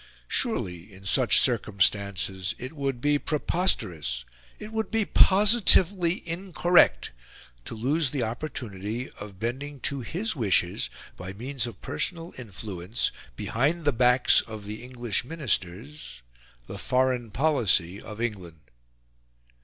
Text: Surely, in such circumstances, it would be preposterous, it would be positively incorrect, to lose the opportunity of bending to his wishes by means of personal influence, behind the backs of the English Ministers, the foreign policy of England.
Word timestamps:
Surely, 0.27 0.91
in 0.91 1.03
such 1.05 1.39
circumstances, 1.39 2.55
it 2.57 2.73
would 2.73 3.01
be 3.01 3.19
preposterous, 3.19 4.25
it 4.57 4.71
would 4.73 4.89
be 4.89 5.05
positively 5.05 6.27
incorrect, 6.27 7.11
to 7.65 7.75
lose 7.75 8.09
the 8.09 8.23
opportunity 8.23 9.11
of 9.19 9.39
bending 9.39 9.79
to 9.79 9.99
his 10.01 10.35
wishes 10.35 10.89
by 11.17 11.33
means 11.33 11.67
of 11.67 11.83
personal 11.83 12.33
influence, 12.35 13.11
behind 13.35 13.85
the 13.85 13.93
backs 13.93 14.41
of 14.47 14.65
the 14.65 14.81
English 14.81 15.23
Ministers, 15.23 16.23
the 16.65 16.79
foreign 16.79 17.29
policy 17.29 18.01
of 18.01 18.19
England. 18.19 18.59